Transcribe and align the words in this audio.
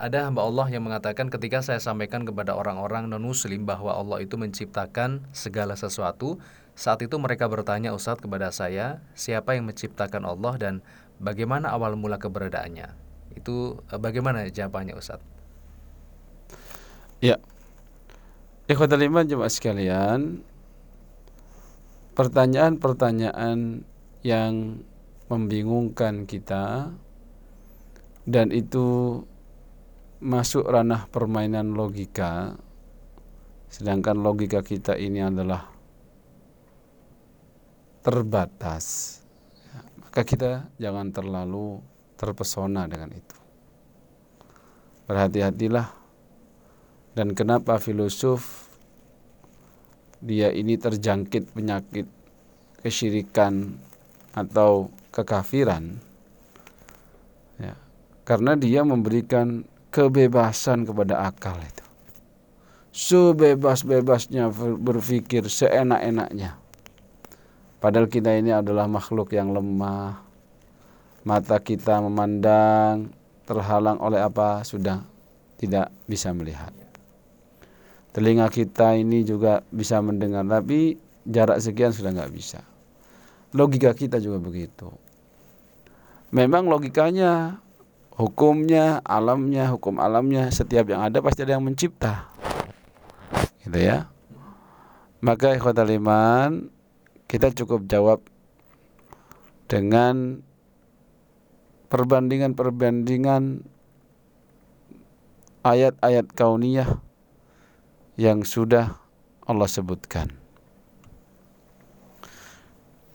ada 0.00 0.24
hamba 0.24 0.40
Allah 0.48 0.72
yang 0.72 0.88
mengatakan 0.88 1.28
ketika 1.28 1.60
saya 1.60 1.76
sampaikan 1.76 2.24
kepada 2.24 2.56
orang-orang 2.56 3.04
non-muslim 3.12 3.68
bahwa 3.68 3.92
Allah 3.92 4.24
itu 4.24 4.40
menciptakan 4.40 5.28
segala 5.36 5.76
sesuatu, 5.76 6.40
saat 6.72 7.04
itu 7.04 7.20
mereka 7.20 7.44
bertanya 7.52 7.92
Ustadz 7.92 8.24
kepada 8.24 8.48
saya, 8.48 9.04
siapa 9.12 9.52
yang 9.52 9.68
menciptakan 9.68 10.24
Allah 10.24 10.56
dan 10.56 10.74
bagaimana 11.20 11.68
awal 11.76 12.00
mula 12.00 12.16
keberadaannya? 12.16 12.96
Itu 13.36 13.84
eh, 13.92 14.00
bagaimana 14.00 14.48
jawabannya 14.48 14.96
Ustadz? 14.96 15.28
Ya, 17.20 17.36
Ikhwatal 18.64 19.04
iman 19.04 19.28
jemaah 19.28 19.52
sekalian, 19.52 20.40
pertanyaan-pertanyaan 22.16 23.84
yang 24.24 24.80
membingungkan 25.28 26.24
kita 26.24 26.88
dan 28.24 28.48
itu 28.48 29.20
masuk 30.20 30.68
ranah 30.68 31.08
permainan 31.08 31.72
logika 31.72 32.52
sedangkan 33.72 34.20
logika 34.20 34.60
kita 34.60 34.98
ini 35.00 35.24
adalah 35.24 35.64
terbatas. 38.04 39.16
Maka 40.00 40.26
kita 40.26 40.68
jangan 40.76 41.14
terlalu 41.14 41.78
terpesona 42.18 42.90
dengan 42.90 43.14
itu. 43.14 43.36
Berhati-hatilah. 45.06 45.88
Dan 47.14 47.34
kenapa 47.34 47.78
filosof 47.78 48.70
dia 50.18 50.50
ini 50.50 50.74
terjangkit 50.74 51.54
penyakit 51.54 52.06
kesyirikan 52.82 53.78
atau 54.34 54.90
kekafiran? 55.14 55.98
Ya 57.58 57.74
karena 58.30 58.54
dia 58.54 58.86
memberikan 58.86 59.66
kebebasan 59.90 60.86
kepada 60.86 61.26
akal 61.26 61.58
itu. 61.58 61.84
Sebebas-bebasnya 62.90 64.50
berpikir 64.78 65.46
seenak-enaknya. 65.46 66.58
Padahal 67.78 68.10
kita 68.10 68.34
ini 68.34 68.50
adalah 68.50 68.90
makhluk 68.90 69.30
yang 69.30 69.54
lemah. 69.54 70.26
Mata 71.22 71.60
kita 71.60 72.00
memandang 72.02 73.12
terhalang 73.46 74.00
oleh 74.00 74.18
apa 74.22 74.64
sudah 74.66 75.04
tidak 75.60 75.92
bisa 76.08 76.32
melihat. 76.32 76.72
Telinga 78.10 78.50
kita 78.50 78.98
ini 78.98 79.22
juga 79.22 79.62
bisa 79.70 80.02
mendengar 80.02 80.42
tapi 80.42 80.98
jarak 81.22 81.62
sekian 81.62 81.94
sudah 81.94 82.10
nggak 82.10 82.32
bisa. 82.34 82.64
Logika 83.54 83.94
kita 83.94 84.18
juga 84.18 84.42
begitu. 84.42 84.90
Memang 86.30 86.70
logikanya, 86.70 87.58
hukumnya, 88.20 89.00
alamnya, 89.00 89.72
hukum 89.72 89.96
alamnya, 89.96 90.52
setiap 90.52 90.92
yang 90.92 91.00
ada 91.00 91.24
pasti 91.24 91.40
ada 91.40 91.56
yang 91.56 91.64
mencipta. 91.64 92.28
Gitu 93.64 93.80
ya. 93.80 94.12
Maka 95.24 95.56
ikhwatal 95.56 95.88
iman, 95.96 96.68
kita 97.24 97.52
cukup 97.56 97.88
jawab 97.88 98.20
dengan 99.68 100.44
perbandingan-perbandingan 101.88 103.64
ayat-ayat 105.64 106.26
kauniyah 106.32 107.00
yang 108.20 108.44
sudah 108.44 109.00
Allah 109.48 109.68
sebutkan. 109.68 110.36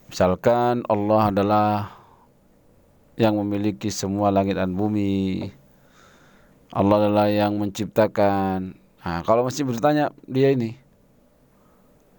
Misalkan 0.10 0.86
Allah 0.86 1.22
adalah 1.34 1.70
yang 3.16 3.40
memiliki 3.40 3.88
semua 3.92 4.32
langit 4.32 4.60
dan 4.60 4.76
bumi. 4.76 5.52
Allah 6.76 6.96
adalah 7.08 7.28
yang 7.32 7.56
menciptakan. 7.56 8.76
Nah, 8.76 9.20
kalau 9.24 9.48
masih 9.48 9.64
bertanya 9.64 10.12
dia 10.28 10.52
ini, 10.52 10.76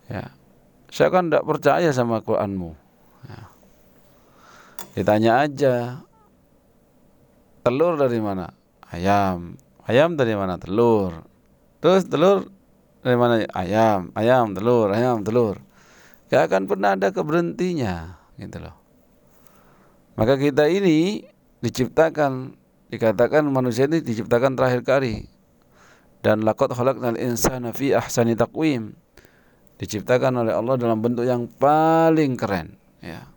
ya, 0.08 0.32
saya 0.88 1.12
kan 1.12 1.28
tidak 1.28 1.44
percaya 1.44 1.90
sama 1.92 2.22
Quranmu. 2.24 2.72
Ya. 3.26 3.42
Ditanya 4.96 5.32
aja, 5.44 5.74
telur 7.66 7.98
dari 8.00 8.22
mana? 8.22 8.54
Ayam. 8.86 9.58
Ayam 9.84 10.14
dari 10.14 10.38
mana? 10.38 10.56
Telur. 10.56 11.26
Terus 11.82 12.06
telur 12.06 12.46
dari 13.02 13.18
mana? 13.18 13.42
Ayam. 13.50 14.14
Ayam, 14.14 14.54
telur, 14.54 14.94
ayam, 14.94 15.26
telur. 15.26 15.60
Gak 16.30 16.48
akan 16.50 16.70
pernah 16.70 16.94
ada 16.94 17.10
keberhentinya 17.10 18.18
gitu 18.38 18.62
loh. 18.62 18.85
Maka 20.16 20.40
kita 20.40 20.66
ini 20.72 21.28
diciptakan 21.60 22.56
dikatakan 22.88 23.44
manusia 23.52 23.84
ini 23.84 24.00
diciptakan 24.00 24.56
terakhir 24.56 24.82
kali. 24.82 25.28
Dan 26.24 26.42
lakot 26.42 26.72
khalaqnal 26.72 27.20
insana 27.20 27.70
fi 27.76 27.92
ahsani 27.92 28.32
taqwim. 28.32 28.96
Diciptakan 29.76 30.40
oleh 30.40 30.56
Allah 30.56 30.80
dalam 30.80 31.04
bentuk 31.04 31.28
yang 31.28 31.44
paling 31.46 32.34
keren 32.34 32.80
ya. 33.04 33.28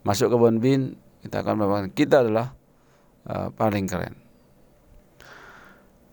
Masuk 0.00 0.32
ke 0.32 0.36
bin 0.56 0.96
kita 1.20 1.44
akan 1.44 1.60
mengatakan 1.60 1.92
kita 1.92 2.24
adalah 2.24 2.56
uh, 3.28 3.48
paling 3.52 3.84
keren. 3.84 4.16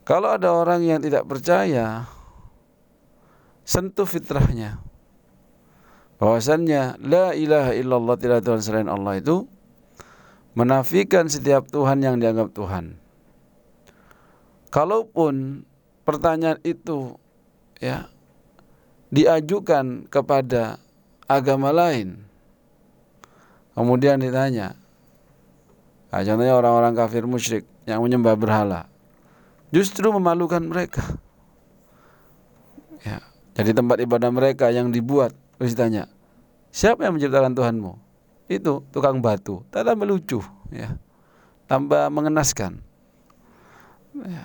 Kalau 0.04 0.36
ada 0.36 0.52
orang 0.52 0.84
yang 0.84 1.00
tidak 1.00 1.24
percaya 1.24 2.04
sentuh 3.64 4.04
fitrahnya. 4.04 4.84
Bahwasannya 6.20 7.02
la 7.02 7.34
ilaha 7.34 7.72
illallah 7.74 8.16
tidak 8.20 8.46
Tuhan 8.46 8.62
selain 8.62 8.92
Allah 8.92 9.18
itu 9.18 9.48
menafikan 10.58 11.28
setiap 11.28 11.68
Tuhan 11.70 12.04
yang 12.04 12.20
dianggap 12.20 12.52
Tuhan. 12.52 13.00
Kalaupun 14.72 15.68
pertanyaan 16.08 16.60
itu 16.64 17.20
ya 17.84 18.08
diajukan 19.12 20.08
kepada 20.08 20.80
agama 21.28 21.76
lain, 21.76 22.24
kemudian 23.76 24.20
ditanya, 24.24 24.80
nah, 26.08 26.24
contohnya 26.24 26.56
orang-orang 26.56 26.94
kafir 26.96 27.28
musyrik 27.28 27.68
yang 27.84 28.00
menyembah 28.00 28.40
berhala, 28.40 28.88
justru 29.76 30.08
memalukan 30.16 30.64
mereka. 30.64 31.04
Ya, 33.04 33.20
jadi 33.60 33.76
tempat 33.76 34.00
ibadah 34.00 34.32
mereka 34.32 34.72
yang 34.72 34.94
dibuat 34.94 35.36
Terus 35.62 35.78
ditanya, 35.78 36.10
siapa 36.74 37.06
yang 37.06 37.22
menciptakan 37.22 37.54
Tuhanmu? 37.54 37.94
Itu 38.52 38.84
tukang 38.92 39.24
batu. 39.24 39.64
Tanda 39.72 39.96
melucu, 39.96 40.44
ya. 40.76 41.00
Tambah 41.72 42.12
mengenaskan. 42.12 42.84
Ya. 44.12 44.44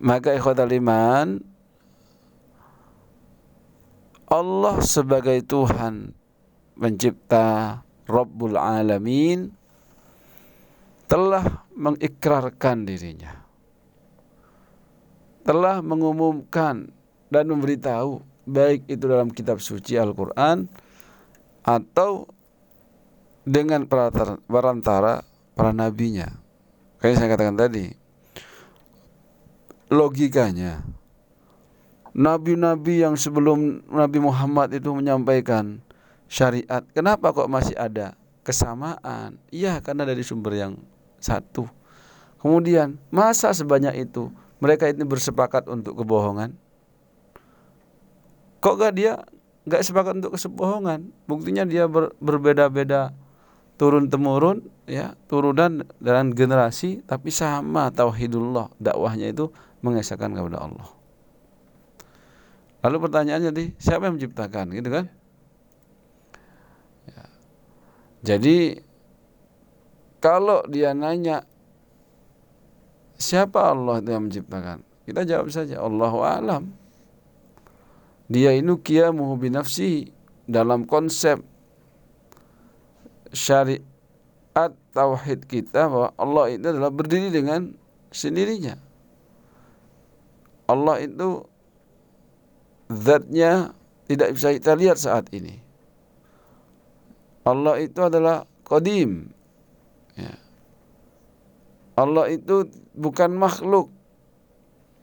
Maka 0.00 0.32
ikhwatal 0.32 0.72
iman 0.72 1.44
Allah 4.32 4.80
sebagai 4.80 5.36
Tuhan 5.44 6.16
pencipta 6.74 7.78
Rabbul 8.08 8.56
Alamin 8.56 9.52
telah 11.06 11.68
mengikrarkan 11.76 12.88
dirinya 12.88 13.44
telah 15.44 15.84
mengumumkan 15.84 16.88
dan 17.28 17.44
memberitahu 17.52 18.24
baik 18.48 18.88
itu 18.88 19.04
dalam 19.04 19.28
kitab 19.28 19.60
suci 19.60 20.00
Al-Quran 20.00 20.66
atau 21.60 22.24
dengan 23.44 23.84
perantara 24.48 25.22
para 25.52 25.70
nabinya. 25.70 26.32
Kayak 26.98 27.16
saya 27.20 27.28
katakan 27.36 27.56
tadi, 27.60 27.92
logikanya 29.92 30.80
nabi-nabi 32.14 33.04
yang 33.04 33.18
sebelum 33.18 33.84
Nabi 33.90 34.18
Muhammad 34.22 34.72
itu 34.72 34.88
menyampaikan 34.94 35.82
syariat, 36.30 36.80
kenapa 36.94 37.34
kok 37.34 37.50
masih 37.50 37.76
ada 37.76 38.16
kesamaan? 38.46 39.36
Iya, 39.50 39.82
karena 39.84 40.08
dari 40.08 40.22
sumber 40.24 40.56
yang 40.56 40.72
satu. 41.18 41.68
Kemudian, 42.40 42.96
masa 43.10 43.50
sebanyak 43.52 44.08
itu 44.08 44.30
mereka 44.62 44.88
ini 44.88 45.02
bersepakat 45.04 45.68
untuk 45.68 46.00
kebohongan? 46.00 46.56
Kok 48.62 48.74
gak 48.80 48.94
dia 48.96 49.20
gak 49.68 49.84
sepakat 49.84 50.20
untuk 50.24 50.36
kesebohongan? 50.36 51.12
Buktinya 51.28 51.68
dia 51.68 51.84
ber, 51.84 52.16
berbeda-beda 52.20 53.12
turun 53.74 54.06
temurun 54.06 54.62
ya 54.86 55.18
turunan 55.26 55.82
dan 55.98 56.30
generasi 56.30 57.02
tapi 57.04 57.34
sama 57.34 57.90
tauhidullah 57.90 58.70
dakwahnya 58.78 59.34
itu 59.34 59.50
mengesahkan 59.82 60.30
kepada 60.32 60.62
Allah. 60.62 60.88
Lalu 62.84 62.96
pertanyaannya 63.08 63.50
nih 63.50 63.68
siapa 63.80 64.08
yang 64.08 64.20
menciptakan 64.20 64.66
gitu 64.76 64.88
kan? 64.92 65.04
Ya. 67.08 67.24
Jadi 68.22 68.80
kalau 70.20 70.64
dia 70.68 70.92
nanya 70.92 71.44
siapa 73.16 73.72
Allah 73.72 74.04
yang 74.04 74.28
menciptakan? 74.28 74.84
Kita 75.04 75.20
jawab 75.28 75.52
saja 75.52 75.84
Allahu 75.84 76.24
alam 76.24 76.84
dia 78.24 78.56
ini 78.56 78.72
qiyamuhu 78.72 79.36
binafsi 79.36 80.08
dalam 80.48 80.88
konsep 80.88 81.40
syariat 83.34 84.72
tauhid 84.94 85.44
kita 85.50 85.90
bahwa 85.90 86.14
Allah 86.16 86.54
itu 86.54 86.66
adalah 86.70 86.94
berdiri 86.94 87.34
dengan 87.34 87.74
sendirinya 88.14 88.78
Allah 90.64 91.04
itu 91.04 91.44
zatnya 92.88 93.76
tidak 94.08 94.36
bisa 94.36 94.52
kita 94.56 94.72
lihat 94.76 94.96
saat 95.00 95.28
ini. 95.32 95.60
Allah 97.44 97.76
itu 97.80 98.00
adalah 98.00 98.48
qadim. 98.64 99.28
Ya. 100.16 100.36
Allah 102.00 102.32
itu 102.32 102.68
bukan 102.96 103.36
makhluk. 103.36 103.92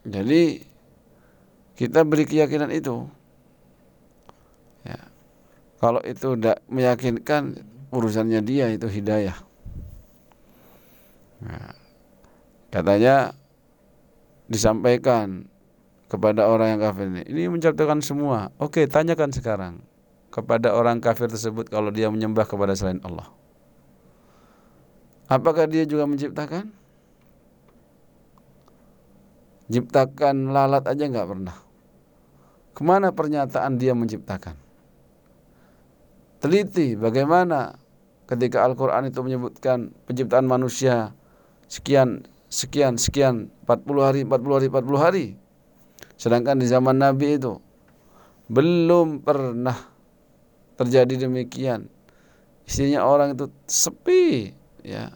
Jadi 0.02 0.66
kita 1.78 2.02
beri 2.02 2.26
keyakinan 2.26 2.74
itu. 2.74 3.06
Ya. 4.82 4.98
Kalau 5.78 6.02
itu 6.02 6.34
tidak 6.38 6.62
meyakinkan 6.70 7.62
urusannya 7.92 8.40
dia 8.42 8.72
itu 8.72 8.88
hidayah. 8.88 9.36
Nah, 11.44 11.76
katanya 12.72 13.36
disampaikan 14.48 15.52
kepada 16.12 16.48
orang 16.48 16.76
yang 16.76 16.82
kafir 16.84 17.08
ini. 17.08 17.24
Ini 17.28 17.52
menciptakan 17.52 18.04
semua. 18.04 18.52
Oke, 18.60 18.84
tanyakan 18.88 19.32
sekarang 19.32 19.74
kepada 20.32 20.76
orang 20.76 21.04
kafir 21.04 21.28
tersebut 21.28 21.68
kalau 21.68 21.92
dia 21.92 22.08
menyembah 22.08 22.48
kepada 22.48 22.76
selain 22.76 23.04
Allah. 23.04 23.28
Apakah 25.32 25.68
dia 25.68 25.88
juga 25.88 26.04
menciptakan? 26.04 26.72
Ciptakan 29.72 30.52
lalat 30.52 30.84
aja 30.84 31.08
nggak 31.08 31.28
pernah. 31.32 31.56
Ke 32.76 32.82
mana 32.84 33.16
pernyataan 33.16 33.80
dia 33.80 33.96
menciptakan? 33.96 34.60
Teliti 36.44 37.00
bagaimana 37.00 37.81
ketika 38.32 38.64
Al-Quran 38.64 39.12
itu 39.12 39.20
menyebutkan 39.20 39.92
penciptaan 40.08 40.48
manusia 40.48 41.12
sekian, 41.68 42.24
sekian, 42.48 42.96
sekian, 42.96 43.52
40 43.68 44.08
hari, 44.08 44.20
40 44.24 44.56
hari, 44.56 44.68
40 44.72 44.96
hari. 45.04 45.26
Sedangkan 46.16 46.56
di 46.56 46.72
zaman 46.72 46.96
Nabi 46.96 47.36
itu 47.36 47.60
belum 48.48 49.20
pernah 49.20 49.76
terjadi 50.80 51.28
demikian. 51.28 51.92
Isinya 52.64 53.04
orang 53.04 53.36
itu 53.36 53.52
sepi, 53.68 54.56
ya. 54.88 55.12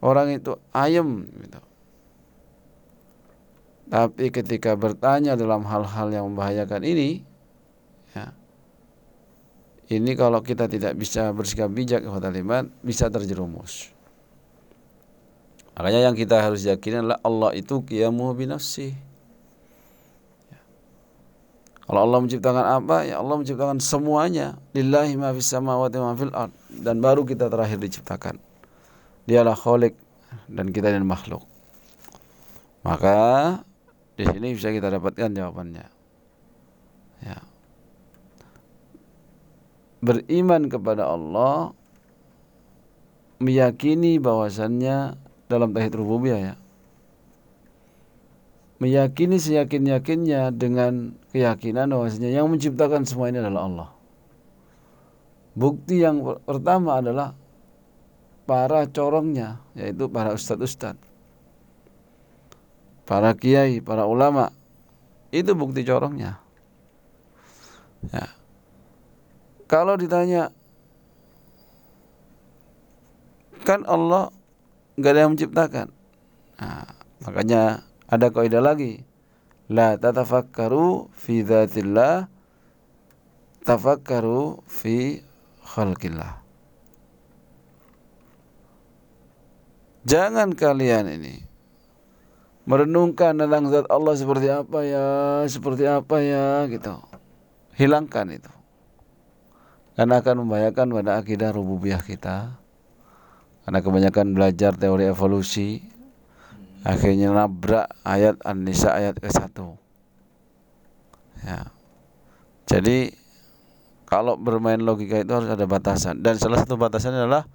Orang 0.00 0.32
itu 0.32 0.56
ayem 0.72 1.28
gitu. 1.36 1.60
Tapi 3.92 4.32
ketika 4.32 4.72
bertanya 4.72 5.36
dalam 5.36 5.68
hal-hal 5.68 6.08
yang 6.08 6.32
membahayakan 6.32 6.80
ini, 6.80 7.24
ini 9.98 10.14
kalau 10.14 10.40
kita 10.40 10.70
tidak 10.70 10.94
bisa 10.98 11.30
bersikap 11.34 11.70
bijak, 11.70 12.04
iman 12.04 12.70
bisa 12.80 13.10
terjerumus. 13.10 13.94
Makanya 15.74 16.06
yang 16.06 16.14
kita 16.14 16.38
harus 16.38 16.62
yakini 16.62 17.02
adalah 17.02 17.18
Allah 17.26 17.50
itu 17.58 17.82
qiyamuhu 17.82 18.38
binafsi. 18.38 18.94
Ya. 20.46 20.60
Kalau 21.82 22.00
Allah 22.06 22.18
menciptakan 22.22 22.64
apa? 22.78 22.96
Ya 23.02 23.18
Allah 23.18 23.34
menciptakan 23.34 23.82
semuanya. 23.82 24.54
Lillahi 24.70 25.18
ma 25.18 25.34
fis 25.34 25.50
samawati 25.50 25.98
ma 25.98 26.14
fil 26.14 26.30
ard. 26.30 26.54
Dan 26.70 27.02
baru 27.02 27.26
kita 27.26 27.50
terakhir 27.50 27.82
diciptakan. 27.82 28.38
Dialah 29.26 29.58
kholik 29.58 29.98
dan 30.46 30.70
kita 30.70 30.94
dan 30.94 31.02
makhluk. 31.10 31.42
Maka 32.86 33.58
di 34.14 34.30
sini 34.30 34.54
bisa 34.54 34.70
kita 34.70 34.94
dapatkan 34.94 35.34
jawabannya. 35.34 35.86
Ya. 37.26 37.38
Beriman 40.04 40.68
kepada 40.68 41.08
Allah 41.08 41.72
meyakini 43.40 44.20
bahwasannya 44.20 45.16
dalam 45.48 45.72
tauhid 45.72 45.96
rububiyah 45.96 46.40
ya. 46.52 46.54
Meyakini 48.84 49.40
seyakin-yakinnya 49.40 50.52
dengan 50.52 51.16
keyakinan 51.32 51.88
bahwasanya 51.88 52.36
yang 52.36 52.52
menciptakan 52.52 53.08
semua 53.08 53.32
ini 53.32 53.40
adalah 53.40 53.64
Allah. 53.64 53.88
Bukti 55.56 56.04
yang 56.04 56.20
pertama 56.44 57.00
adalah 57.00 57.32
para 58.44 58.84
corongnya 58.92 59.64
yaitu 59.72 60.04
para 60.12 60.36
ustadz-ustadz 60.36 61.14
para 63.04 63.36
kiai, 63.36 63.80
para 63.84 64.08
ulama. 64.08 64.50
Itu 65.30 65.52
bukti 65.54 65.84
corongnya. 65.84 66.40
Ya. 68.12 68.33
Kalau 69.64 69.96
ditanya 69.96 70.52
kan 73.64 73.80
Allah 73.88 74.28
nggak 75.00 75.12
ada 75.12 75.20
yang 75.24 75.32
menciptakan. 75.32 75.88
Nah, 76.60 76.86
makanya 77.24 77.82
ada 78.06 78.28
kaidah 78.28 78.62
lagi. 78.62 79.02
La 79.72 79.96
tatafakkaru 79.96 81.08
fi 81.16 81.40
dzatillah 81.40 82.28
tafakkaru 83.64 84.60
fi 84.68 85.24
khalqillah. 85.64 86.44
Jangan 90.04 90.52
kalian 90.52 91.16
ini 91.16 91.40
merenungkan 92.68 93.40
tentang 93.40 93.72
zat 93.72 93.88
Allah 93.88 94.12
seperti 94.20 94.52
apa 94.52 94.84
ya, 94.84 95.06
seperti 95.48 95.88
apa 95.88 96.20
ya 96.20 96.68
gitu. 96.68 97.00
Hilangkan 97.80 98.36
itu. 98.36 98.52
Karena 99.94 100.18
akan 100.18 100.46
membahayakan 100.46 100.90
pada 100.90 101.10
akidah 101.18 101.50
rububiyah 101.54 102.02
kita. 102.02 102.58
Karena 103.64 103.78
kebanyakan 103.80 104.34
belajar 104.34 104.76
teori 104.76 105.08
evolusi 105.08 105.80
akhirnya 106.84 107.32
nabrak 107.32 107.88
ayat 108.04 108.36
An-Nisa 108.44 108.92
ayat 108.92 109.16
ke-1. 109.16 109.56
Ya. 111.48 111.72
Jadi 112.68 113.16
kalau 114.04 114.36
bermain 114.36 114.80
logika 114.82 115.24
itu 115.24 115.32
harus 115.32 115.48
ada 115.48 115.64
batasan 115.64 116.20
dan 116.20 116.36
salah 116.36 116.60
satu 116.60 116.76
batasannya 116.76 117.24
adalah 117.24 117.48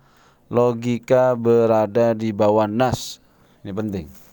logika 0.49 1.37
berada 1.37 2.17
di 2.17 2.33
bawah 2.33 2.65
nas. 2.65 3.21
Ini 3.61 3.69
penting 3.75 4.29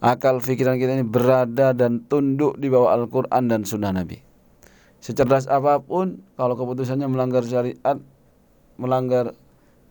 akal 0.00 0.40
pikiran 0.40 0.80
kita 0.80 0.96
ini 0.96 1.04
berada 1.04 1.76
dan 1.76 2.08
tunduk 2.08 2.56
di 2.56 2.72
bawah 2.72 2.96
Al-Quran 2.96 3.44
dan 3.46 3.62
Sunnah 3.68 3.92
Nabi. 3.92 4.29
Secerdas 5.00 5.48
apa 5.48 5.80
pun, 5.80 6.20
kalau 6.36 6.54
keputusannya 6.60 7.08
melanggar 7.08 7.40
syariat, 7.44 7.96
melanggar 8.76 9.32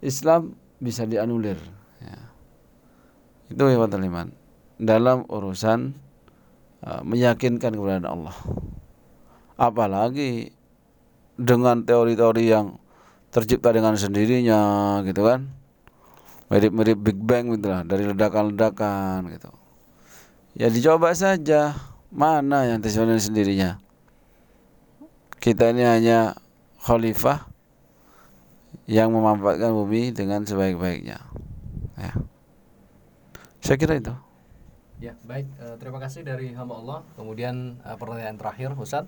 Islam, 0.06 0.54
bisa 0.78 1.04
dianulir. 1.10 1.58
Ya. 1.98 2.30
Itu 3.50 3.66
ya 3.66 3.82
Iman. 3.82 4.32
Dalam 4.80 5.26
urusan 5.28 5.98
uh, 6.86 7.02
meyakinkan 7.04 7.74
kepada 7.76 8.06
Allah. 8.06 8.38
Apalagi 9.60 10.56
dengan 11.36 11.84
teori-teori 11.84 12.44
yang 12.48 12.80
tercipta 13.34 13.74
dengan 13.74 13.98
sendirinya 13.98 15.02
gitu 15.04 15.26
kan. 15.26 15.50
Mirip-mirip 16.50 16.98
Big 16.98 17.20
Bang 17.22 17.54
gitu 17.54 17.70
lah, 17.70 17.86
dari 17.86 18.10
ledakan-ledakan 18.10 19.30
gitu 19.38 19.54
Ya 20.58 20.66
dicoba 20.74 21.14
saja 21.14 21.78
mana 22.10 22.66
yang 22.66 22.82
dengan 22.82 23.22
sendirinya. 23.22 23.89
Kita 25.40 25.72
ini 25.72 25.88
hanya 25.88 26.36
khalifah 26.84 27.48
yang 28.92 29.16
memanfaatkan 29.16 29.72
bumi 29.72 30.12
dengan 30.12 30.44
sebaik-baiknya. 30.44 31.24
Ya. 31.96 32.14
Saya 33.64 33.78
kira 33.80 34.00
itu. 34.00 34.12
Ya, 35.00 35.16
baik. 35.24 35.48
Uh, 35.64 35.80
terima 35.80 36.04
kasih 36.04 36.28
dari 36.28 36.52
hamba 36.52 36.76
Allah. 36.76 37.00
Kemudian 37.16 37.80
uh, 37.88 37.96
pertanyaan 37.96 38.36
terakhir, 38.36 38.76
Ustaz. 38.76 39.08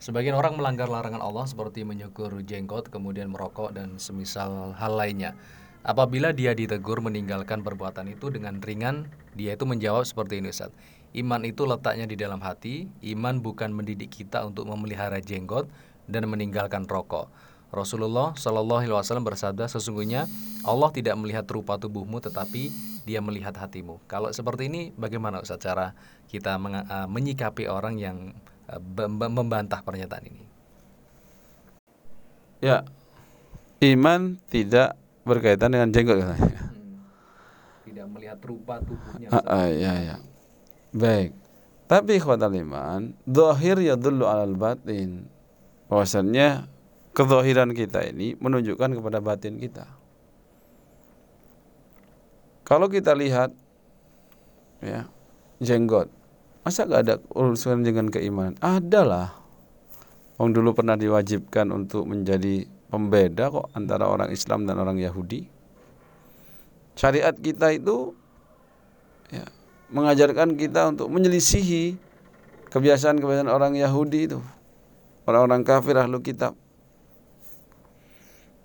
Sebagian 0.00 0.36
orang 0.36 0.56
melanggar 0.56 0.88
larangan 0.88 1.20
Allah 1.20 1.44
seperti 1.48 1.84
menyukur 1.84 2.40
jenggot, 2.44 2.88
kemudian 2.88 3.32
merokok 3.32 3.72
dan 3.76 4.00
semisal 4.00 4.76
hal 4.76 4.92
lainnya. 4.96 5.36
Apabila 5.84 6.32
dia 6.32 6.56
ditegur 6.56 7.04
meninggalkan 7.04 7.60
perbuatan 7.60 8.12
itu 8.12 8.32
dengan 8.32 8.60
ringan, 8.60 9.08
dia 9.36 9.56
itu 9.56 9.64
menjawab 9.68 10.08
seperti 10.08 10.40
ini 10.40 10.52
Ustaz. 10.52 10.72
Iman 11.14 11.46
itu 11.46 11.68
letaknya 11.68 12.08
di 12.08 12.16
dalam 12.18 12.42
hati, 12.42 12.90
iman 13.14 13.38
bukan 13.38 13.70
mendidik 13.72 14.10
kita 14.10 14.42
untuk 14.44 14.66
memelihara 14.66 15.22
jenggot 15.22 15.70
dan 16.06 16.26
meninggalkan 16.26 16.86
rokok. 16.86 17.30
Rasulullah 17.74 18.32
Shallallahu 18.38 18.86
Alaihi 18.86 18.94
Wasallam 18.94 19.26
bersabda 19.26 19.66
sesungguhnya 19.66 20.30
Allah 20.62 20.88
tidak 20.94 21.18
melihat 21.18 21.44
rupa 21.50 21.76
tubuhmu 21.76 22.22
tetapi 22.22 22.70
Dia 23.06 23.22
melihat 23.22 23.54
hatimu. 23.54 24.02
Kalau 24.10 24.34
seperti 24.34 24.66
ini 24.66 24.90
bagaimana 24.98 25.38
Ustaz 25.38 25.62
cara 25.62 25.94
kita 26.26 26.58
uh, 26.58 27.06
menyikapi 27.06 27.70
orang 27.70 28.02
yang 28.02 28.34
uh, 28.66 28.82
membantah 29.06 29.78
pernyataan 29.86 30.26
ini? 30.26 30.42
Ya, 32.58 32.82
iman 33.94 34.42
tidak 34.50 34.98
berkaitan 35.22 35.70
dengan 35.70 35.94
jenggot 35.94 36.18
katanya. 36.18 36.62
Hmm. 36.66 36.98
Tidak 37.86 38.06
melihat 38.10 38.38
rupa 38.42 38.82
tubuhnya. 38.82 39.30
Ah, 39.30 39.42
ah, 39.46 39.66
ya, 39.70 39.92
ya. 40.02 40.16
Baik. 40.96 41.36
Tapi 41.86 42.18
ikhwatal 42.18 42.56
iman, 42.56 43.12
zahir 43.28 43.78
yadullu 43.78 44.24
alal 44.24 44.56
batin. 44.56 45.28
Bahwasannya 45.92 46.66
kezahiran 47.12 47.70
kita 47.76 48.02
ini 48.08 48.34
menunjukkan 48.40 48.96
kepada 48.96 49.20
batin 49.20 49.60
kita. 49.60 49.86
Kalau 52.66 52.90
kita 52.90 53.14
lihat 53.14 53.54
ya, 54.82 55.06
jenggot 55.62 56.10
Masa 56.66 56.82
gak 56.82 57.06
ada 57.06 57.22
urusan 57.30 57.86
dengan 57.86 58.10
keimanan? 58.10 58.58
Adalah. 58.58 59.38
Wong 60.34 60.50
dulu 60.50 60.74
pernah 60.74 60.98
diwajibkan 60.98 61.70
untuk 61.70 62.10
menjadi 62.10 62.66
pembeda 62.90 63.54
kok 63.54 63.70
antara 63.70 64.10
orang 64.10 64.34
Islam 64.34 64.66
dan 64.66 64.82
orang 64.82 64.98
Yahudi. 64.98 65.46
Syariat 66.98 67.38
kita 67.38 67.70
itu 67.70 68.18
ya, 69.30 69.46
mengajarkan 69.90 70.58
kita 70.58 70.90
untuk 70.90 71.10
menyelisihi 71.10 71.98
kebiasaan-kebiasaan 72.70 73.50
orang 73.50 73.78
Yahudi 73.78 74.30
itu. 74.30 74.38
Orang-orang 75.26 75.66
kafir 75.66 75.98
ahlu 75.98 76.22
kitab. 76.22 76.54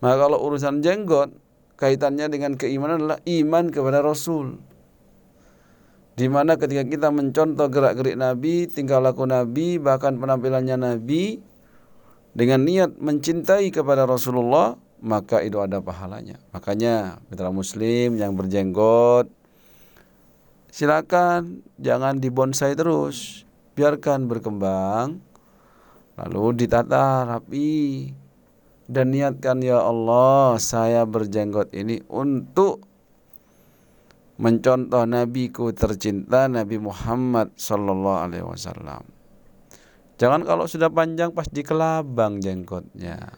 Nah 0.02 0.18
kalau 0.18 0.42
urusan 0.42 0.82
jenggot 0.82 1.34
kaitannya 1.78 2.30
dengan 2.30 2.58
keimanan 2.58 3.06
adalah 3.06 3.20
iman 3.26 3.66
kepada 3.70 4.02
Rasul 4.02 4.62
di 6.22 6.28
mana 6.30 6.60
ketika 6.60 6.86
kita 6.86 7.08
mencontoh 7.10 7.66
gerak-gerik 7.72 8.20
Nabi, 8.20 8.70
tingkah 8.70 9.02
laku 9.02 9.26
Nabi, 9.26 9.82
bahkan 9.82 10.22
penampilannya 10.22 10.78
Nabi 10.78 11.42
dengan 12.38 12.62
niat 12.68 13.00
mencintai 13.02 13.74
kepada 13.74 14.06
Rasulullah, 14.06 14.78
maka 15.02 15.42
itu 15.42 15.58
ada 15.58 15.82
pahalanya. 15.82 16.38
Makanya 16.54 17.24
mitra 17.32 17.50
muslim 17.50 18.22
yang 18.22 18.38
berjenggot 18.38 19.41
silakan 20.72 21.62
jangan 21.78 22.18
dibonsai 22.18 22.74
terus, 22.74 23.44
biarkan 23.76 24.26
berkembang 24.32 25.20
lalu 26.16 26.66
ditata 26.66 27.28
rapi 27.28 28.12
dan 28.92 29.16
niatkan 29.16 29.64
ya 29.64 29.80
Allah 29.80 30.60
saya 30.60 31.08
berjenggot 31.08 31.72
ini 31.72 32.04
untuk 32.12 32.84
mencontoh 34.42 35.06
nabiku 35.06 35.70
tercinta 35.72 36.50
Nabi 36.50 36.82
Muhammad 36.82 37.54
sallallahu 37.54 38.20
alaihi 38.26 38.44
wasallam. 38.44 39.06
Jangan 40.18 40.42
kalau 40.46 40.66
sudah 40.66 40.90
panjang 40.90 41.30
pas 41.34 41.46
di 41.46 41.62
kelabang 41.62 42.42
jenggotnya. 42.42 43.32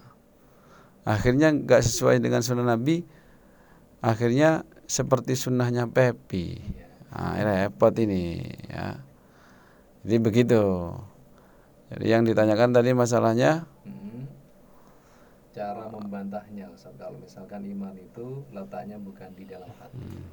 Akhirnya 1.03 1.51
nggak 1.51 1.83
sesuai 1.83 2.23
dengan 2.23 2.39
sunnah 2.39 2.63
Nabi. 2.63 3.03
Akhirnya 4.03 4.63
seperti 4.87 5.35
sunnahnya 5.35 5.87
Pepi. 5.91 6.59
Nah, 7.13 7.37
repot 7.37 7.93
ini 8.01 8.41
ya. 8.73 8.97
Jadi 10.01 10.17
begitu. 10.17 10.63
Jadi 11.93 12.05
yang 12.09 12.25
ditanyakan 12.25 12.73
tadi 12.73 12.89
masalahnya 12.97 13.69
hmm. 13.85 14.25
cara 15.53 15.85
membantahnya 15.93 16.73
Ustaz 16.73 16.97
kalau 16.97 17.21
misalkan 17.21 17.61
iman 17.69 17.93
itu 17.93 18.41
letaknya 18.49 18.97
bukan 18.97 19.29
di 19.37 19.45
dalam 19.45 19.69
hati. 19.77 20.01
Hmm. 20.01 20.25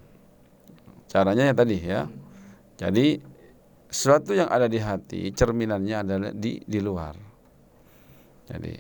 Caranya 1.05 1.53
ya 1.53 1.55
tadi 1.55 1.77
ya. 1.77 2.09
Jadi 2.81 3.21
sesuatu 3.93 4.33
yang 4.33 4.49
ada 4.49 4.65
di 4.65 4.81
hati 4.81 5.29
cerminannya 5.37 5.97
adalah 6.01 6.31
di 6.33 6.65
di 6.65 6.81
luar. 6.81 7.13
Jadi 8.49 8.73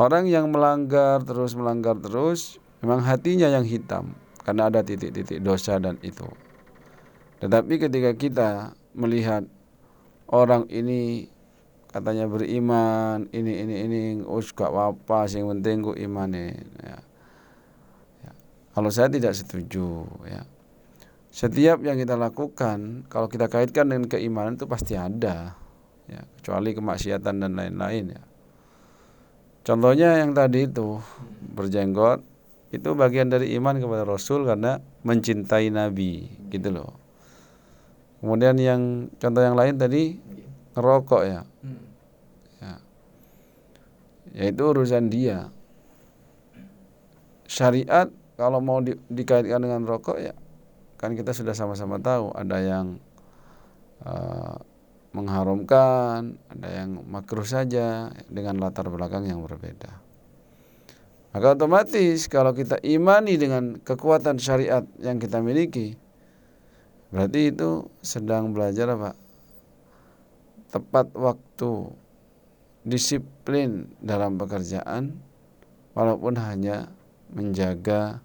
orang 0.00 0.24
yang 0.24 0.48
melanggar 0.48 1.20
terus 1.20 1.52
melanggar 1.52 2.00
terus 2.00 2.56
memang 2.80 3.04
hatinya 3.04 3.52
yang 3.52 3.68
hitam 3.68 4.16
karena 4.40 4.72
ada 4.72 4.80
titik-titik 4.80 5.44
dosa 5.44 5.76
dan 5.76 6.00
itu. 6.00 6.24
Tetapi 7.44 7.76
ketika 7.76 8.16
kita 8.16 8.48
melihat 8.96 9.44
orang 10.32 10.64
ini 10.72 11.28
katanya 11.92 12.24
beriman 12.24 13.28
ini 13.36 13.52
ini 13.60 13.74
ini 13.84 14.00
us 14.24 14.48
gak 14.56 14.72
apa 14.72 15.28
yang 15.28 15.52
penting 15.52 15.84
ku 15.84 15.92
imane 15.92 16.56
ya. 16.80 16.98
ya. 18.24 18.32
Kalau 18.72 18.88
saya 18.88 19.12
tidak 19.12 19.36
setuju 19.36 20.08
ya 20.24 20.48
setiap 21.34 21.82
yang 21.82 21.98
kita 21.98 22.14
lakukan 22.14 23.10
kalau 23.10 23.26
kita 23.26 23.50
kaitkan 23.50 23.90
dengan 23.90 24.06
keimanan 24.06 24.54
itu 24.54 24.70
pasti 24.70 24.94
ada 24.94 25.58
ya 26.06 26.22
kecuali 26.38 26.70
kemaksiatan 26.70 27.42
dan 27.42 27.58
lain-lain 27.58 28.14
ya 28.14 28.22
contohnya 29.66 30.22
yang 30.22 30.30
tadi 30.30 30.70
itu 30.70 31.02
berjenggot 31.58 32.22
itu 32.70 32.86
bagian 32.94 33.34
dari 33.34 33.50
iman 33.58 33.82
kepada 33.82 34.06
Rasul 34.06 34.46
karena 34.46 34.78
mencintai 35.02 35.74
Nabi 35.74 36.30
gitu 36.54 36.70
loh 36.70 37.03
kemudian 38.24 38.56
yang 38.56 39.12
contoh 39.20 39.44
yang 39.44 39.52
lain 39.52 39.76
tadi 39.76 40.16
ngerokok 40.72 41.22
ya. 41.28 41.44
Ya. 42.64 42.74
Yaitu 44.32 44.64
urusan 44.64 45.12
dia. 45.12 45.52
Syariat 47.44 48.08
kalau 48.40 48.64
mau 48.64 48.80
di, 48.80 48.96
dikaitkan 49.12 49.60
dengan 49.60 49.84
rokok 49.84 50.16
ya 50.16 50.32
kan 50.96 51.12
kita 51.12 51.36
sudah 51.36 51.52
sama-sama 51.52 52.00
tahu. 52.00 52.32
Ada 52.32 52.58
yang 52.64 52.96
uh, 54.08 54.56
mengharumkan, 55.12 56.40
ada 56.48 56.68
yang 56.80 57.04
makruh 57.04 57.44
saja 57.44 58.08
dengan 58.32 58.56
latar 58.56 58.88
belakang 58.88 59.28
yang 59.28 59.44
berbeda. 59.44 60.00
Maka 61.36 61.58
otomatis 61.58 62.24
kalau 62.30 62.56
kita 62.56 62.80
imani 62.80 63.36
dengan 63.36 63.76
kekuatan 63.84 64.40
syariat 64.40 64.86
yang 65.02 65.20
kita 65.20 65.44
miliki, 65.44 65.98
berarti 67.14 67.54
itu 67.54 67.86
sedang 68.02 68.50
belajar 68.50 68.90
apa? 68.90 69.14
Tepat 70.74 71.14
waktu, 71.14 71.94
disiplin 72.82 73.86
dalam 74.02 74.34
pekerjaan, 74.34 75.14
walaupun 75.94 76.34
hanya 76.42 76.90
menjaga 77.30 78.18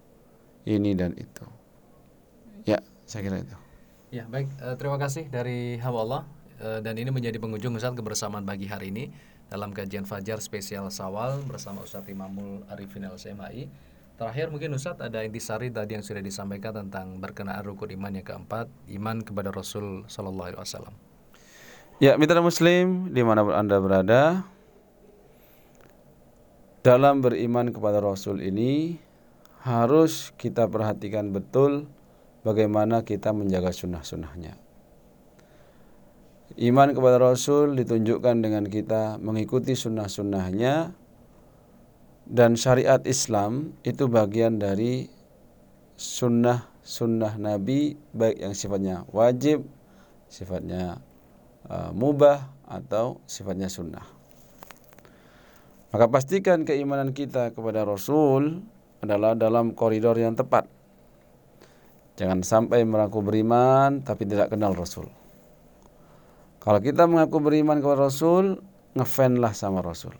ini 0.66 0.98
dan 0.98 1.14
itu. 1.14 1.46
Ya, 2.66 2.82
saya 3.06 3.22
kira 3.30 3.38
itu. 3.46 3.56
Ya, 4.10 4.26
baik. 4.26 4.50
Uh, 4.58 4.74
terima 4.74 4.98
kasih 4.98 5.30
dari 5.30 5.78
hamba 5.78 6.00
Allah. 6.02 6.22
Uh, 6.60 6.82
dan 6.82 6.98
ini 6.98 7.08
menjadi 7.08 7.38
pengunjung 7.38 7.78
Ustaz 7.78 7.94
kebersamaan 7.94 8.42
pagi 8.42 8.66
hari 8.66 8.90
ini 8.90 9.14
dalam 9.48 9.70
kajian 9.74 10.04
Fajar 10.06 10.42
spesial 10.42 10.90
Sawal 10.92 11.40
bersama 11.46 11.86
Ustadz 11.86 12.10
Imamul 12.10 12.66
Arifin 12.70 13.06
LCMAI. 13.06 13.70
Terakhir 14.20 14.52
mungkin 14.52 14.76
Ustadz 14.76 15.00
ada 15.00 15.24
intisari 15.24 15.72
tadi 15.72 15.96
yang 15.96 16.04
sudah 16.04 16.20
disampaikan 16.20 16.76
tentang 16.76 17.16
berkenaan 17.24 17.64
rukun 17.64 17.88
iman 17.96 18.20
yang 18.20 18.26
keempat, 18.28 18.68
iman 19.00 19.24
kepada 19.24 19.48
Rasul 19.48 20.04
Wasallam. 20.04 20.92
Ya, 22.04 22.20
mitra 22.20 22.44
Muslim 22.44 23.08
mana 23.08 23.48
anda 23.56 23.80
berada, 23.80 24.44
dalam 26.84 27.24
beriman 27.24 27.72
kepada 27.72 28.04
Rasul 28.04 28.44
ini 28.44 29.00
harus 29.64 30.36
kita 30.36 30.68
perhatikan 30.68 31.32
betul 31.32 31.88
bagaimana 32.44 33.00
kita 33.00 33.32
menjaga 33.32 33.72
sunnah-sunnahnya. 33.72 34.52
Iman 36.60 36.92
kepada 36.92 37.16
Rasul 37.16 37.72
ditunjukkan 37.72 38.36
dengan 38.44 38.68
kita 38.68 39.16
mengikuti 39.16 39.72
sunnah-sunnahnya 39.72 40.99
dan 42.26 42.58
syariat 42.58 43.00
Islam 43.08 43.76
itu 43.86 44.10
bagian 44.10 44.60
dari 44.60 45.08
sunnah-sunnah 45.96 47.36
Nabi 47.40 47.96
baik 48.12 48.36
yang 48.40 48.54
sifatnya 48.56 48.96
wajib, 49.12 49.64
sifatnya 50.28 51.00
uh, 51.68 51.92
mubah 51.92 52.50
atau 52.68 53.20
sifatnya 53.28 53.68
sunnah. 53.72 54.04
Maka 55.90 56.06
pastikan 56.06 56.62
keimanan 56.62 57.10
kita 57.10 57.50
kepada 57.50 57.82
Rasul 57.82 58.62
adalah 59.02 59.34
dalam 59.34 59.74
koridor 59.74 60.14
yang 60.14 60.38
tepat 60.38 60.70
Jangan 62.20 62.44
sampai 62.44 62.84
mengaku 62.84 63.24
beriman 63.24 64.04
tapi 64.04 64.28
tidak 64.28 64.52
kenal 64.52 64.76
Rasul. 64.76 65.08
Kalau 66.60 66.76
kita 66.84 67.08
mengaku 67.08 67.40
beriman 67.40 67.80
kepada 67.80 68.12
Rasul, 68.12 68.60
ngefanlah 68.92 69.56
sama 69.56 69.80
Rasul. 69.80 70.12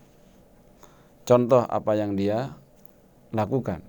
Contoh 1.23 1.63
apa 1.65 1.91
yang 1.95 2.17
dia 2.17 2.57
lakukan. 3.31 3.85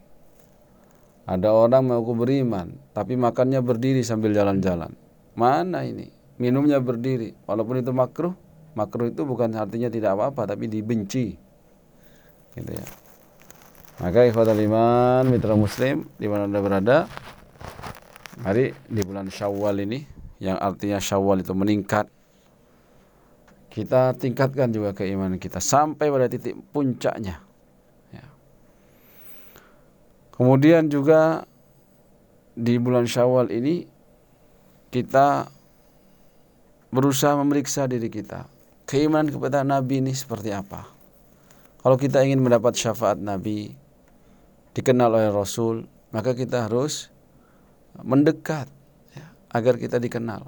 Ada 1.23 1.55
orang 1.55 1.87
mengaku 1.87 2.19
beriman, 2.19 2.77
tapi 2.93 3.15
makannya 3.15 3.63
berdiri 3.63 4.03
sambil 4.03 4.35
jalan-jalan. 4.35 4.93
Mana 5.39 5.87
ini? 5.87 6.11
Minumnya 6.37 6.83
berdiri, 6.83 7.33
walaupun 7.47 7.79
itu 7.79 7.95
makruh. 7.95 8.35
Makruh 8.75 9.13
itu 9.13 9.23
bukan 9.23 9.53
artinya 9.55 9.87
tidak 9.93 10.19
apa-apa, 10.19 10.57
tapi 10.57 10.67
dibenci. 10.67 11.37
Gitu 12.59 12.73
ya. 12.73 12.87
Maka 14.03 14.27
ikhwatal 14.27 14.59
iman, 14.59 15.29
mitra 15.31 15.55
muslim, 15.55 16.11
di 16.19 16.27
mana 16.27 16.51
Anda 16.51 16.59
berada, 16.59 16.99
Mari 18.43 18.75
di 18.91 19.05
bulan 19.05 19.31
Syawal 19.31 19.85
ini 19.85 20.03
yang 20.43 20.57
artinya 20.57 20.99
Syawal 20.99 21.47
itu 21.47 21.55
meningkat. 21.55 22.11
Kita 23.73 24.13
tingkatkan 24.13 24.69
juga 24.69 24.93
keimanan 24.93 25.41
kita 25.41 25.57
sampai 25.57 26.13
pada 26.13 26.29
titik 26.29 26.53
puncaknya. 26.77 27.41
Ya. 28.13 28.27
Kemudian 30.37 30.93
juga 30.93 31.49
di 32.53 32.77
bulan 32.77 33.09
Syawal 33.09 33.49
ini 33.49 33.89
kita 34.93 35.49
berusaha 36.93 37.33
memeriksa 37.41 37.89
diri 37.89 38.13
kita. 38.13 38.45
Keimanan 38.85 39.33
kepada 39.33 39.65
Nabi 39.65 40.05
ini 40.05 40.13
seperti 40.13 40.53
apa? 40.53 40.85
Kalau 41.81 41.97
kita 41.97 42.21
ingin 42.21 42.45
mendapat 42.45 42.77
syafaat 42.77 43.17
Nabi, 43.17 43.73
dikenal 44.77 45.17
oleh 45.17 45.33
Rasul, 45.33 45.89
maka 46.13 46.37
kita 46.37 46.69
harus 46.69 47.09
mendekat 48.05 48.69
ya, 49.17 49.27
agar 49.49 49.81
kita 49.81 49.97
dikenal. 49.97 50.45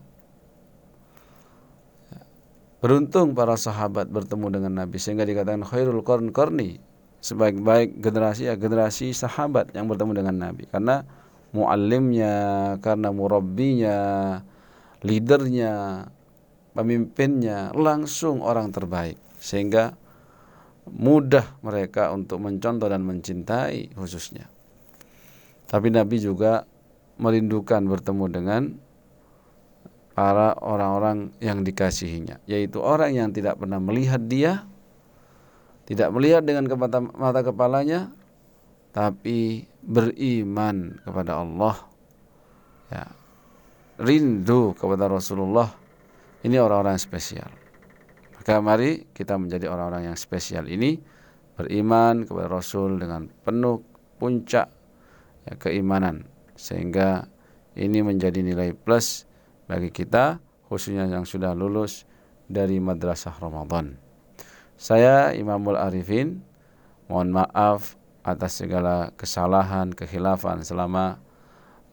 Beruntung 2.85 3.33
para 3.33 3.57
sahabat 3.57 4.13
bertemu 4.13 4.61
dengan 4.61 4.85
Nabi 4.85 5.01
sehingga 5.01 5.25
dikatakan 5.25 5.65
khairul 5.65 6.05
qarn 6.05 6.37
qarni. 6.37 6.85
Sebaik-baik 7.25 8.05
generasi 8.05 8.45
ya 8.45 8.61
generasi 8.61 9.17
sahabat 9.17 9.73
yang 9.73 9.89
bertemu 9.89 10.21
dengan 10.21 10.37
Nabi. 10.37 10.69
Karena 10.69 11.01
muallimnya, 11.57 12.37
karena 12.85 13.09
murabbinya, 13.09 13.97
leadernya, 15.01 16.05
pemimpinnya 16.77 17.73
langsung 17.73 18.45
orang 18.45 18.69
terbaik. 18.69 19.17
Sehingga 19.41 19.97
mudah 20.85 21.57
mereka 21.65 22.13
untuk 22.13 22.45
mencontoh 22.45 22.93
dan 22.93 23.01
mencintai 23.01 23.97
khususnya. 23.97 24.45
Tapi 25.73 25.89
Nabi 25.89 26.21
juga 26.21 26.69
merindukan 27.17 27.81
bertemu 27.89 28.25
dengan 28.29 28.63
para 30.15 30.55
orang-orang 30.63 31.35
yang 31.43 31.67
dikasihinya, 31.67 32.39
yaitu 32.47 32.79
orang 32.79 33.13
yang 33.19 33.29
tidak 33.35 33.59
pernah 33.59 33.83
melihat 33.83 34.23
dia, 34.23 34.63
tidak 35.91 36.15
melihat 36.15 36.47
dengan 36.47 36.71
mata, 36.79 37.03
mata 37.03 37.41
kepalanya, 37.43 38.15
tapi 38.95 39.67
beriman 39.83 41.03
kepada 41.03 41.43
Allah, 41.43 41.77
ya, 42.95 43.05
rindu 43.99 44.73
kepada 44.79 45.11
Rasulullah. 45.11 45.75
Ini 46.47 46.63
orang-orang 46.63 47.01
spesial. 47.01 47.51
Maka 48.39 48.61
mari 48.61 49.09
kita 49.17 49.35
menjadi 49.41 49.67
orang-orang 49.73 50.13
yang 50.13 50.19
spesial 50.21 50.69
ini 50.69 51.01
beriman 51.57 52.29
kepada 52.29 52.53
Rasul 52.53 53.01
dengan 53.01 53.31
penuh 53.43 53.81
puncak 54.21 54.69
ya, 55.49 55.53
keimanan 55.57 56.29
sehingga 56.53 57.25
ini 57.75 58.05
menjadi 58.05 58.45
nilai 58.45 58.77
plus 58.77 59.25
bagi 59.65 59.91
kita 59.91 60.41
khususnya 60.69 61.07
yang 61.07 61.29
sudah 61.29 61.53
lulus 61.53 62.09
dari 62.49 62.81
madrasah 62.81 63.37
Ramadan. 63.37 63.97
Saya 64.75 65.33
Imamul 65.33 65.79
Arifin, 65.79 66.43
mohon 67.07 67.31
maaf 67.31 67.95
atas 68.25 68.59
segala 68.59 69.13
kesalahan, 69.15 69.93
kekhilafan 69.93 70.65
selama 70.65 71.21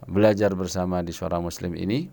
belajar 0.07 0.55
bersama 0.57 1.05
di 1.05 1.13
suara 1.13 1.37
muslim 1.37 1.77
ini. 1.77 2.09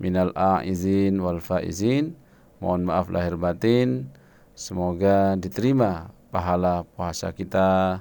Minal 0.00 0.32
a'izin 0.32 1.20
wal 1.20 1.44
faizin. 1.44 2.16
Mohon 2.58 2.82
maaf 2.88 3.06
lahir 3.12 3.36
batin. 3.36 4.08
Semoga 4.56 5.36
diterima 5.36 6.12
pahala 6.28 6.84
puasa 6.84 7.32
kita, 7.32 8.00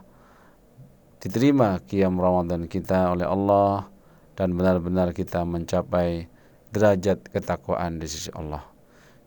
diterima 1.23 1.79
qiyam 1.87 2.19
Ramadan 2.19 2.67
kita 2.67 3.15
oleh 3.15 3.27
Allah 3.27 3.87
dan 4.35 4.55
benar-benar 4.55 5.15
kita 5.15 5.43
mencapai 5.47 6.27
derajat 6.69 7.29
ketakwaan 7.33 7.97
di 7.97 8.07
sisi 8.09 8.29
Allah. 8.33 8.65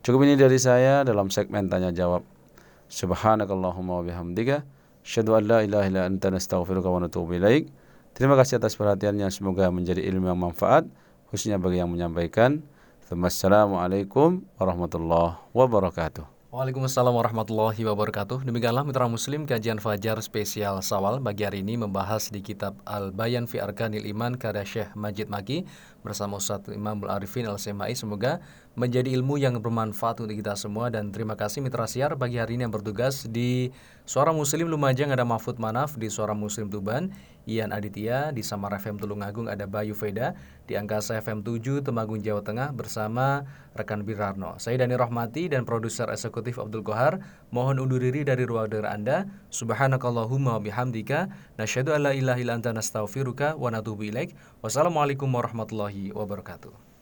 Cukup 0.03 0.27
ini 0.27 0.35
dari 0.35 0.59
saya 0.59 1.07
dalam 1.07 1.31
segmen 1.31 1.71
tanya 1.71 1.91
jawab. 1.95 2.27
Subhanakallahumma 2.91 3.99
wa 3.99 4.03
bihamdika 4.03 4.67
asyhadu 5.03 5.39
an 5.39 5.43
la 5.47 5.59
ilaha 5.63 5.85
illa 5.87 6.01
anta 6.07 6.27
nastaghfiruka 6.27 6.91
wa 6.91 7.03
natubu 7.03 7.39
ilaik. 7.39 7.71
Terima 8.13 8.37
kasih 8.37 8.61
atas 8.61 8.77
perhatiannya. 8.77 9.31
Semoga 9.31 9.71
menjadi 9.73 10.03
ilmu 10.03 10.29
yang 10.29 10.39
manfaat 10.39 10.85
khususnya 11.31 11.57
bagi 11.57 11.81
yang 11.81 11.89
menyampaikan. 11.89 12.61
Wassalamualaikum 13.13 14.41
warahmatullahi 14.57 15.37
wabarakatuh. 15.53 16.25
Waalaikumsalam 16.53 17.13
warahmatullahi 17.13 17.81
wabarakatuh. 17.81 18.45
Demikianlah 18.45 18.85
mitra 18.85 19.09
muslim 19.09 19.49
kajian 19.49 19.81
Fajar 19.81 20.21
spesial 20.21 20.81
Sawal 20.85 21.17
bagi 21.17 21.45
hari 21.45 21.65
ini 21.65 21.81
membahas 21.81 22.29
di 22.29 22.45
kitab 22.45 22.77
Al-Bayan 22.85 23.49
fi 23.49 23.57
Arkanil 23.57 24.05
Iman 24.05 24.37
karya 24.37 24.61
Syekh 24.61 24.93
Majid 24.93 25.33
Maki 25.33 25.65
bersama 26.03 26.37
Ustaz 26.37 26.67
Imam 26.69 26.99
Al-Arifin 27.07 27.47
Al-Semai. 27.47 27.95
Semoga 27.95 28.43
menjadi 28.75 29.09
ilmu 29.15 29.39
yang 29.39 29.57
bermanfaat 29.57 30.21
untuk 30.21 30.35
kita 30.35 30.53
semua 30.59 30.91
dan 30.91 31.09
terima 31.15 31.39
kasih 31.39 31.63
mitra 31.63 31.87
siar 31.87 32.19
bagi 32.19 32.37
hari 32.37 32.59
ini 32.59 32.67
yang 32.67 32.73
bertugas 32.73 33.25
di 33.29 33.71
Suara 34.03 34.35
Muslim 34.35 34.67
Lumajang 34.67 35.15
ada 35.15 35.23
Mahfud 35.23 35.61
Manaf 35.61 35.95
di 35.95 36.11
Suara 36.11 36.35
Muslim 36.35 36.67
Tuban 36.67 37.13
Ian 37.45 37.71
Aditya 37.71 38.33
di 38.35 38.43
Samar 38.43 38.75
FM 38.79 38.99
Tulungagung 38.99 39.47
ada 39.47 39.67
Bayu 39.67 39.93
Veda 39.95 40.35
di 40.63 40.79
Angkasa 40.79 41.19
FM 41.19 41.43
7 41.43 41.83
Temanggung 41.83 42.19
Jawa 42.23 42.41
Tengah 42.43 42.71
bersama 42.71 43.43
rekan 43.75 44.01
Birarno. 44.01 44.57
Saya 44.57 44.79
Dani 44.79 44.95
Rahmati 44.95 45.51
dan 45.51 45.67
produser 45.67 46.07
eksekutif 46.09 46.57
Abdul 46.57 46.81
Kohar 46.81 47.19
mohon 47.53 47.77
undur 47.77 48.01
diri 48.01 48.25
dari 48.25 48.49
ruang 48.49 48.65
dengar 48.73 48.89
Anda. 48.89 49.29
Subhanakallahumma 49.53 50.57
bihamdika 50.57 51.29
nasyhadu 51.61 51.93
alla 51.93 52.17
ilaha 52.17 52.41
illa 52.41 52.57
anta 52.57 52.73
nastaghfiruka 52.73 53.53
wa 53.53 53.69
natubu 53.69 54.09
ilaik. 54.09 54.33
Wassalamualaikum 54.65 55.29
warahmatullahi 55.29 56.09
wabarakatuh. 56.17 56.92